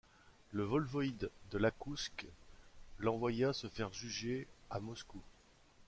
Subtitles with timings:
[0.51, 2.25] Le voïvode de Iakoutsk
[2.97, 5.21] l'envoya se faire juger à Moscou.